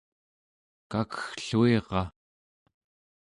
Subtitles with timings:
[0.91, 2.01] kakeggluira